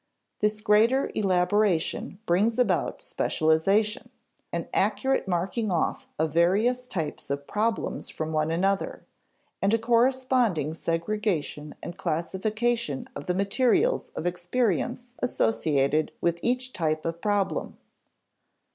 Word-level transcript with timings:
This 0.39 0.61
greater 0.61 1.11
elaboration 1.13 2.17
brings 2.25 2.57
about 2.57 3.03
specialization, 3.03 4.09
an 4.51 4.67
accurate 4.73 5.27
marking 5.27 5.69
off 5.69 6.07
of 6.17 6.33
various 6.33 6.87
types 6.87 7.29
of 7.29 7.45
problems 7.45 8.09
from 8.09 8.31
one 8.33 8.49
another, 8.49 9.05
and 9.61 9.71
a 9.75 9.77
corresponding 9.77 10.73
segregation 10.73 11.75
and 11.83 11.99
classification 11.99 13.09
of 13.15 13.27
the 13.27 13.35
materials 13.35 14.09
of 14.15 14.25
experience 14.25 15.13
associated 15.19 16.11
with 16.19 16.39
each 16.41 16.73
type 16.73 17.05
of 17.05 17.21
problem. 17.21 17.77